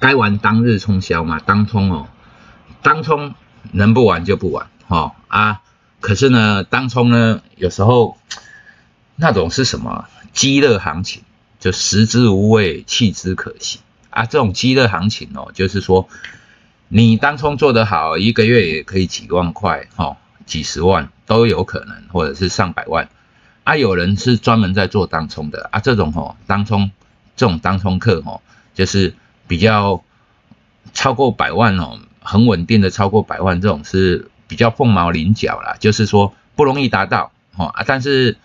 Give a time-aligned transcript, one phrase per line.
[0.00, 2.08] 该玩当日冲销嘛，当冲哦，
[2.82, 3.34] 当冲
[3.72, 5.60] 能不玩就不玩，哈啊，
[6.00, 8.16] 可是呢，当冲呢，有时候
[9.16, 11.22] 那种是什么激热行情，
[11.58, 13.80] 就食之无味，弃之可惜。
[14.10, 16.08] 啊，这种激热行情哦，就是说
[16.88, 23.08] 你当冲做得好，一个月也可以几万块，哈，几十万都有可能，或者是上百万。
[23.64, 26.90] 啊，有人是专门在做当冲的啊，这种哦，当冲
[27.36, 28.40] 这种当冲客哦，
[28.74, 29.14] 就是
[29.48, 30.04] 比较
[30.94, 31.98] 超过百万哦。
[32.20, 38.36] 很稳定的超过百万，这种是比较凤毛麟角啦，就是说不容易达到哦啊，但是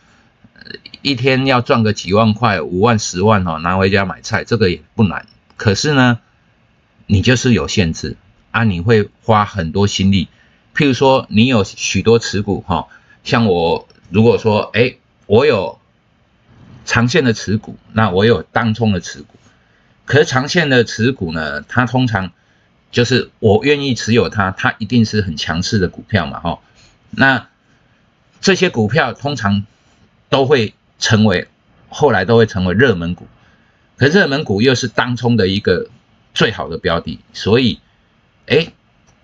[1.01, 5.25] 一天要赚个几万块、五万、十万哦，拿回家买菜，这个也不难。
[5.57, 6.19] 可是呢，
[7.07, 8.15] 你就是有限制
[8.51, 10.29] 啊，你会花很多心力。
[10.73, 12.87] 譬如说，你有许多持股哈，
[13.25, 14.95] 像我如果说，哎，
[15.25, 15.77] 我有
[16.85, 19.35] 长线的持股，那我有当冲的持股，
[20.05, 22.31] 可是长线的持股呢，它通常
[22.91, 26.59] 就是我愿意持有它，它一定是很强势的股票嘛，哈。
[27.11, 27.47] 那
[28.41, 29.65] 这些股票通常
[30.29, 31.47] 都会成为
[31.89, 33.27] 后来都会成为热门股，
[33.97, 35.89] 可热门股又是当冲的一个
[36.33, 37.79] 最好的标的，所以，
[38.47, 38.73] 哎，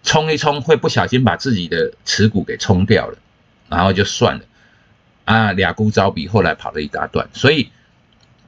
[0.04, 3.18] 冲一冲会不小心把自己的持股给冲掉了，
[3.68, 4.46] 然后就算了，
[5.26, 7.72] 啊，俩股招比，后来跑了一大段，所以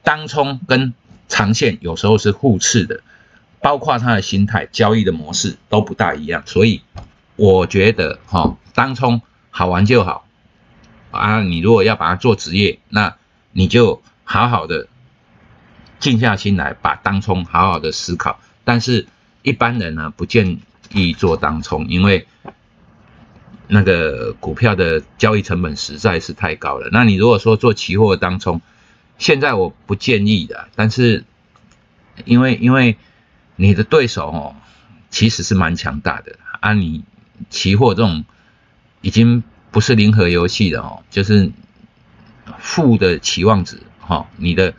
[0.02, 0.94] 当冲跟
[1.32, 3.00] 长线有时候是互斥的。
[3.64, 6.82] 包括他的心态、交易的模式都不大一样，所以
[7.36, 10.26] 我觉得哈，当冲好玩就好
[11.12, 11.40] 啊。
[11.42, 13.14] 你如果要把它做职业，那
[13.52, 14.88] 你就好好的
[16.00, 18.40] 静下心来，把当冲好好的思考。
[18.64, 19.06] 但是
[19.42, 20.58] 一般人呢，不建
[20.92, 22.26] 议做当冲，因为
[23.68, 26.88] 那个股票的交易成本实在是太高了。
[26.90, 28.60] 那你如果说做期货当冲，
[29.22, 31.24] 现在我不建议的，但是
[32.24, 32.98] 因为因为。
[33.54, 34.56] 你的对手哦，
[35.10, 36.72] 其实是蛮强大的啊！
[36.72, 37.04] 你
[37.50, 38.24] 期货这种
[39.02, 41.52] 已经不是零和游戏了哦，就是
[42.58, 44.74] 负的期望值哈，你的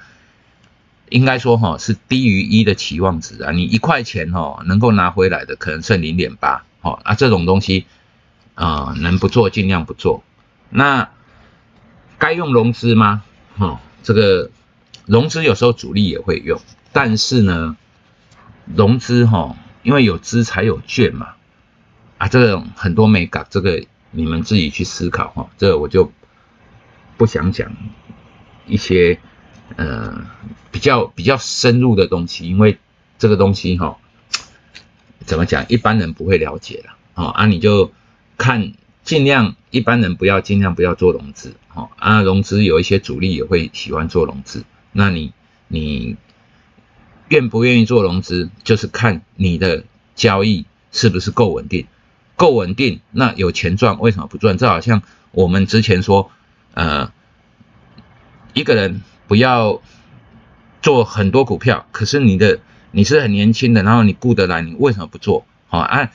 [1.10, 7.86] 应该说哈是低于一的期望值啊，你一块钱哦能够拿回来的可能剩零点八哦啊，这种东西
[8.56, 10.24] 啊能不做尽量不做。
[10.72, 11.12] 那
[12.18, 13.24] 该用融资吗？
[13.56, 14.52] 哈，这个
[15.08, 16.60] 融资有时候主力也会用，
[16.92, 17.76] 但是呢。
[18.78, 21.34] 融资哈，因为有资才有券嘛，
[22.18, 26.14] 啊，这个很多美感，这个你们自己去思考哈，这我就
[27.18, 27.76] 不想讲
[28.66, 29.20] 一些
[29.76, 30.26] 呃
[30.72, 32.80] 比较比较深入的东西，因为
[33.20, 33.98] 这个东西哈，
[35.26, 37.92] 怎么讲，一般人不会了解的哦，啊，你就
[38.38, 38.72] 看
[39.04, 45.34] 尽量一般人不要尽量不要做融资，哦，啊，融资有一些主力也会喜欢做融资，那你
[45.68, 46.16] 你。
[47.30, 51.88] 愿不愿意做融资，就是看你的交易是不是够稳定，
[52.36, 54.56] 够稳定，那有钱赚，为什么不赚？
[54.56, 56.30] 这好像我们之前说，
[56.76, 57.12] 呃，
[58.54, 59.82] 一个人不要
[60.84, 62.60] 做很多股票，可是你的
[62.92, 65.46] 你是很年轻的，然后你顾得来，你为什么不做？
[65.70, 66.12] 好啊，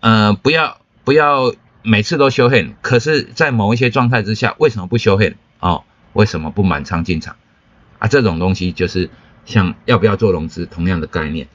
[0.00, 5.36] 呃，不要不要每次都修黑，可是在某一些状态之下，为什么不修黑？
[5.60, 7.36] 哦，为什么不满仓进场？
[7.98, 9.10] 啊，这种东西就是。
[9.46, 11.48] 像要不要做融资，同样的概念。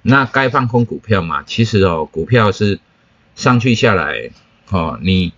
[0.00, 1.42] 那该放空股票嘛？
[1.42, 2.78] 其实哦，股票是
[3.34, 4.30] 上去下来，
[4.70, 5.34] 哦，你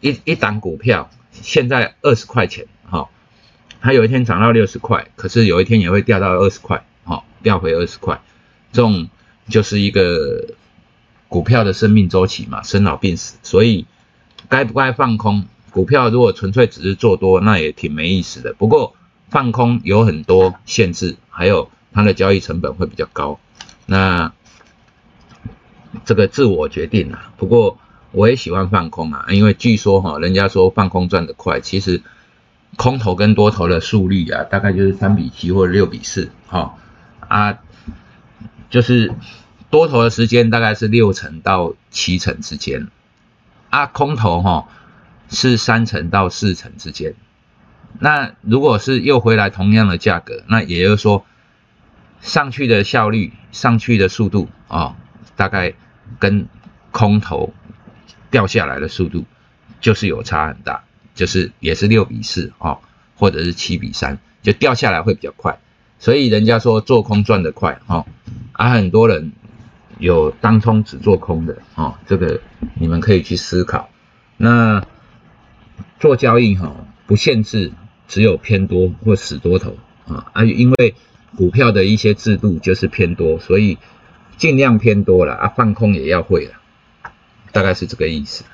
[0.00, 3.08] 一一档股票现在二十块钱，哈，
[3.80, 8.20] 它有一天涨到六十块，可是有一天也会掉到二十块，哈，掉回二十块。
[8.70, 9.08] 这种
[9.48, 10.44] 就是一个
[11.36, 13.36] 股票的生命周期嘛，生老病死。
[13.42, 13.84] 所以
[14.48, 16.08] 该不该放空股票？
[16.08, 18.54] 如果纯粹只是做多，那也挺没意思的。
[18.54, 18.96] 不过
[19.28, 21.16] 放空有很多限制。
[21.28, 23.38] 还有它的交易成本会比较高，
[23.84, 24.32] 那
[26.06, 27.30] 这个自我决定啊。
[27.36, 27.78] 不过
[28.12, 32.00] 我也喜欢放空啊，因为据说哈，人家说放空赚得快，其实
[32.76, 36.76] 空头跟多头的速率啊，大概就是三比七或者六比四，哈
[37.28, 37.58] 啊，
[38.70, 39.12] 就是
[39.70, 42.88] 多头的时间大概是六成到七成之间，
[43.70, 44.68] 啊，空头哈
[45.28, 47.14] 是三成到四成之间。
[47.98, 51.24] 那如果是又回来同样的价格，那也就是说，
[52.20, 54.96] 上去的效率、上去的速度啊，
[55.34, 55.74] 大概
[56.18, 56.46] 跟
[56.90, 57.52] 空头
[58.30, 59.24] 掉下来的速度
[59.80, 60.84] 就是有差很大，
[61.14, 62.78] 就是也是六比四啊，
[63.16, 65.58] 或者是七比三，就掉下来会比较快。
[65.98, 68.04] 所以人家说做空赚得快哈，
[68.52, 69.32] 啊，很多人
[69.98, 72.40] 有当冲只做空的啊，这个
[72.74, 73.88] 你们可以去思考。
[74.36, 74.84] 那
[76.00, 76.74] 做交易哈，
[77.06, 77.72] 不限制。
[78.08, 79.76] 只有偏多或死多头
[80.06, 80.94] 啊啊，因为
[81.36, 83.78] 股票的一些制度就是偏多，所以
[84.36, 86.52] 尽量偏多了啊，放空也要会了，
[87.50, 88.44] 大概是这个意思。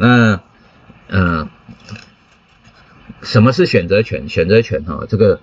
[0.00, 0.40] 那
[1.08, 1.50] 嗯，
[3.20, 4.26] 什么是选择权？
[4.30, 5.38] 选择权哈，这个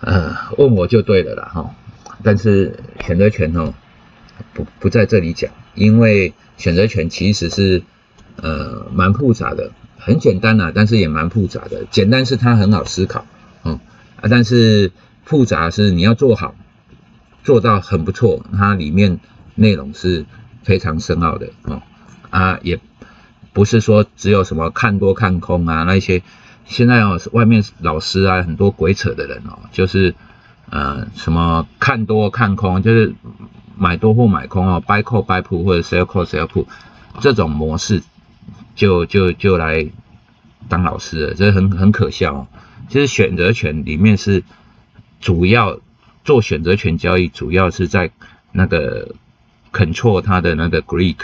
[0.00, 1.76] 呃问我就对了啦哈。
[2.24, 3.72] 但是选择权哦，
[4.54, 7.82] 不不在这里讲，因为选择权其实是
[8.36, 11.84] 呃蛮复杂的，很简单呐，但是也蛮复杂的。
[11.90, 13.24] 简单是它很好思考，
[13.62, 13.80] 哦
[14.16, 14.92] 啊，但是
[15.24, 16.54] 复杂是你要做好，
[17.44, 19.20] 做到很不错，它里面
[19.54, 20.24] 内容是
[20.62, 21.82] 非常深奥的哦
[22.30, 22.80] 啊，也
[23.52, 26.22] 不是说只有什么看多看空啊那些，
[26.64, 30.14] 现在哦外面老师啊很多鬼扯的人哦，就是
[30.70, 33.14] 呃什么看多看空，就是
[33.78, 36.66] 买多或买空哦，buy call buy put 或者 sell call sell put
[37.20, 38.02] 这种模式
[38.74, 39.86] 就就就来
[40.68, 42.46] 当老师了，这很很可笑哦。
[42.88, 44.42] 其实选择权里面是
[45.20, 45.78] 主要
[46.24, 48.10] 做选择权交易，主要是在
[48.52, 49.14] 那个
[49.72, 51.18] control 它的那个 Greek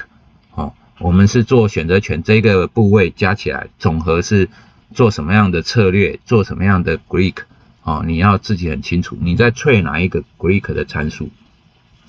[0.54, 4.48] 哦，我们是做选择权这个部位加起来总和是
[4.92, 7.38] 做什么样的策略，做什么样的 Greek
[7.82, 11.30] 哦，你要自己很清楚，你在吹哪一个 Greek 的参数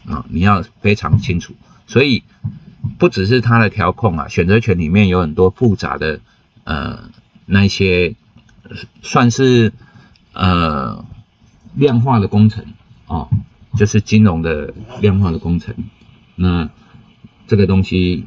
[0.08, 1.54] 啊，你要非常清楚。
[1.88, 2.24] 所以
[2.98, 6.20] 不只是它的调控啊，选择权里面有很多复杂的
[6.64, 7.10] 呃
[7.46, 8.16] 那些。
[9.04, 9.74] 算是
[10.34, 11.06] 呃
[11.76, 12.66] 量化的工程
[13.06, 13.30] 哦，
[13.78, 15.76] 就是金融的量化的工程。
[16.34, 16.72] 那
[17.46, 18.26] 这个东西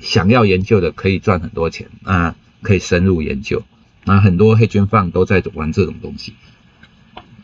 [0.00, 3.64] 想要研究的可以赚很多钱啊，可以深入研究。
[4.04, 6.34] 那很多黑军放都在玩这种东西。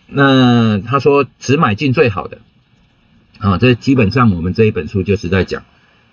[0.07, 2.39] 那他说只买进最好的
[3.41, 5.65] 啊，这基本上我们这一本书就是在讲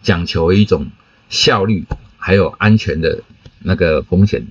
[0.01, 0.87] 讲求一种
[1.29, 1.85] 效率
[2.17, 3.23] 还有安全的
[3.59, 4.47] 那个风险。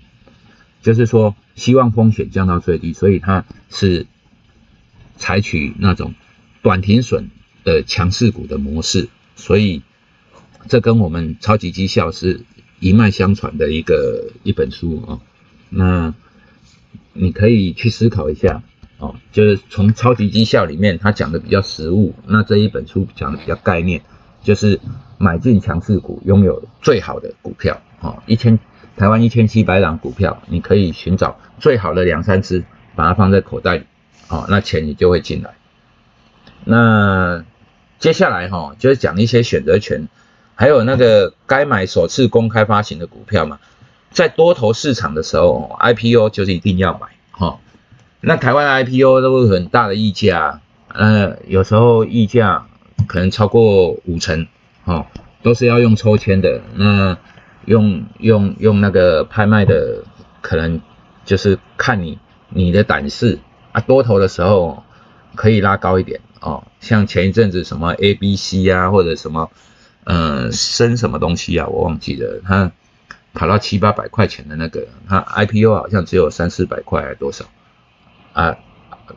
[0.82, 4.06] 就是说，希望风险降到最低，所以它是
[5.16, 6.14] 采取那种
[6.62, 7.30] 短停损
[7.64, 9.82] 的强势股的模式，所以
[10.68, 12.42] 这跟我们超级绩效是
[12.78, 15.18] 一脉相传的一个一本书啊。
[15.70, 16.14] 那
[17.14, 18.62] 你可以去思考一下
[18.98, 24.02] 哦，就是从超级绩效里面，他讲的比较实务，那这一本书讲的比较概念，
[24.42, 24.80] 就是
[25.18, 28.58] 买进强势股，拥有最好的股票哦，一千。
[28.98, 32.64] 台湾一千七百档股票，你可以寻找最好的两三只，
[32.94, 33.84] 把它放在口袋里，
[34.28, 35.54] 哦，那钱你就会进来。
[36.64, 37.44] 那
[37.98, 40.08] 接下来哈，就是讲一些选择权，
[40.54, 43.60] 还有那个该买首次公开发行的股票嘛，
[44.12, 47.58] 在多头市场的时候，IPO 就是一定要买哈。
[48.20, 52.66] 那台湾的 IPO 都会很大的溢价，呃，有时候溢价
[53.06, 54.46] 可能超过五成，
[54.84, 55.06] 哦，
[55.42, 57.16] 都是要用抽签的那。
[57.66, 60.04] 用用用那个拍卖的，
[60.40, 60.80] 可能
[61.24, 62.16] 就是看你
[62.48, 63.40] 你的胆识
[63.72, 64.84] 啊，多头的时候
[65.34, 69.50] 可以拉高一点哦，像前一阵子什么 A B C 啊，或者什么
[70.04, 72.70] 嗯升什么东西啊，我忘记了，它
[73.34, 77.46] 跑到七八百块钱的那个，它 I P O 好像只有三四百块还多少
[78.36, 78.56] 啊，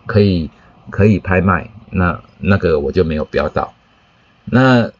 [0.05, 0.49] 可以
[0.89, 3.73] 可以拍卖，那那个我就没有标到，
[4.45, 4.91] 那。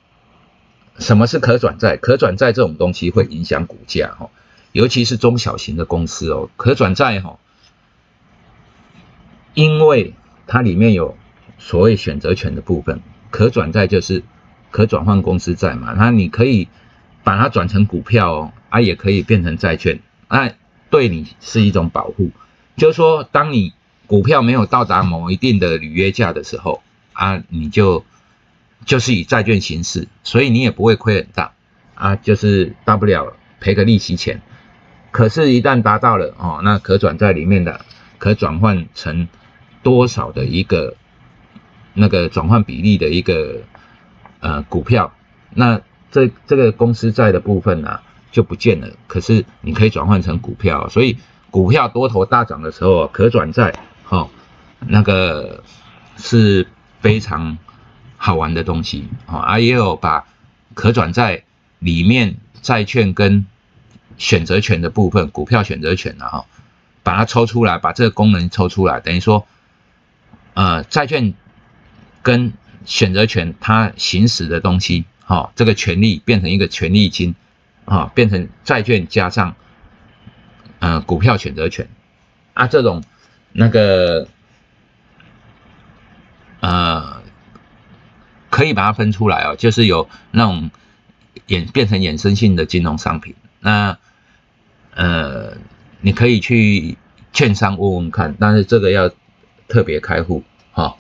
[1.00, 1.96] 什么是可转债？
[1.96, 4.30] 可转债这种东西会影响股价哈，
[4.74, 6.50] 尤其是中小型的公司哦。
[6.58, 7.40] 可转债哈，
[9.54, 10.14] 因为
[10.46, 11.18] 它里面有
[11.58, 13.00] 所谓选择权的部分，
[13.32, 14.24] 可转债就是
[14.72, 16.68] 可转换公司债嘛，那你可以
[17.24, 20.50] 把它转成股票哦，啊也可以变成债券，啊
[20.90, 22.32] 对你是一种保护。
[22.76, 23.72] 就是说，当你
[24.10, 26.82] 股票没有到达某一定的履约价的时候，
[27.14, 28.04] 啊你就。
[28.86, 31.52] 就是以债券形式，所以你也不会亏很大
[31.96, 34.42] 啊，就是大不了赔个利息钱。
[35.12, 37.86] 可是，一旦达到了哦，那可转债里面的
[38.20, 39.28] 可转换成
[39.84, 40.96] 多少的一个
[41.94, 43.58] 那个转换比例的一个
[44.40, 45.14] 呃股票，
[45.54, 48.00] 那这这个公司债的部分呢
[48.32, 48.88] 就不见了。
[49.08, 51.18] 可是你可以转换成股票，所以
[51.52, 53.76] 股票多头大涨的时候，可转债
[54.10, 54.30] 哦
[54.80, 55.64] 那个
[56.18, 56.68] 是
[57.00, 57.58] 非常。
[58.22, 60.28] 好玩的东西哦啊，也有把
[60.74, 61.46] 可转债
[61.80, 63.46] 里面债券跟
[64.18, 66.46] 选择权的部分，股票选择权的哈，
[67.02, 69.48] 把它抽出来，把这个功能抽出来，等于说，
[70.54, 71.34] 呃，债券
[72.22, 72.52] 跟
[72.84, 77.36] 选择权它行使的东西，哈，这个权利变成一个权利金，
[77.86, 79.56] 啊，变成债券加上，
[80.80, 81.88] 呃，股票选择权，
[82.54, 83.02] 啊，这种
[83.54, 84.28] 那个，
[86.60, 87.20] 呃。
[88.52, 90.72] 可以把它分出来哦，就是有那种
[91.48, 93.36] 衍变成衍生性的金融商品。
[93.60, 94.00] 那
[94.96, 95.54] 呃，
[96.02, 96.98] 你可以去
[97.32, 99.12] 券商问问看，但是这个要
[99.68, 100.98] 特别开户哈。